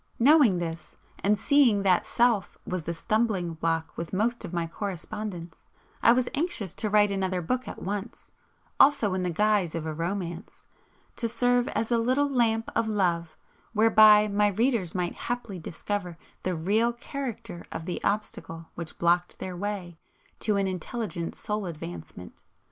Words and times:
Knowing 0.17 0.57
this, 0.57 0.95
and 1.23 1.37
seeing 1.37 1.83
that 1.83 2.07
Self 2.07 2.57
was 2.65 2.85
the 2.85 2.93
stumbling 2.95 3.53
block 3.53 3.95
with 3.95 4.13
most 4.13 4.43
of 4.43 4.51
my 4.51 4.65
correspondents, 4.65 5.63
I 6.01 6.11
was 6.11 6.27
anxious 6.33 6.73
to 6.73 6.89
write 6.89 7.11
another 7.11 7.39
book 7.39 7.67
at 7.67 7.83
once, 7.83 8.31
also 8.79 9.13
in 9.13 9.21
the 9.21 9.29
guise 9.29 9.75
of 9.75 9.85
a 9.85 9.93
romance, 9.93 10.65
to 11.17 11.29
serve 11.29 11.67
as 11.67 11.91
a 11.91 11.99
little 11.99 12.27
lamp 12.27 12.71
of 12.75 12.87
love 12.87 13.37
whereby 13.73 14.27
my 14.27 14.47
readers 14.47 14.95
might 14.95 15.13
haply 15.13 15.59
discover 15.59 16.17
the 16.41 16.55
real 16.55 16.93
character 16.93 17.63
of 17.71 17.85
the 17.85 18.03
obstacle 18.03 18.69
which 18.73 18.97
blocked 18.97 19.37
their 19.37 19.55
way 19.55 19.99
to 20.39 20.55
an 20.57 20.65
intelligent 20.65 21.35
Soul 21.35 21.67
advancement. 21.67 22.41